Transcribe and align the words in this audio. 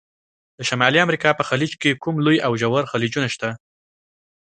د 0.57 0.59
شمالي 0.69 0.99
امریکا 1.05 1.29
په 1.35 1.43
خلیج 1.49 1.71
کې 1.81 1.99
کوم 2.03 2.15
لوی 2.25 2.37
او 2.45 2.51
ژور 2.61 2.83
خلیجونه 2.91 3.27
شته؟ 3.35 3.49